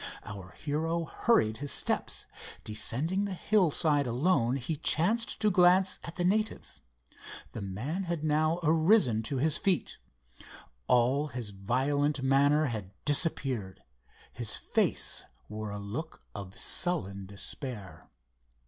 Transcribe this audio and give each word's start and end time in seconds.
Our 0.25 0.49
hero 0.53 1.05
hurried 1.05 1.57
his 1.59 1.71
steps. 1.71 2.25
Descending 2.63 3.25
the 3.25 3.35
hillside 3.35 4.07
alone 4.07 4.55
he 4.55 4.75
chanced 4.75 5.39
to 5.41 5.51
glance 5.51 5.99
at 6.03 6.15
the 6.15 6.23
native. 6.23 6.81
The 7.51 7.61
man 7.61 8.05
had 8.05 8.23
now 8.23 8.59
arisen 8.63 9.21
to 9.21 9.37
his 9.37 9.57
feet. 9.59 9.99
All 10.87 11.27
his 11.27 11.51
violent 11.51 12.23
manner 12.23 12.65
had 12.65 12.89
disappeared. 13.05 13.83
His 14.33 14.55
face 14.57 15.25
wore 15.47 15.69
a 15.69 15.77
look 15.77 16.21
of 16.33 16.57
sullen 16.57 17.27
despair. 17.27 18.09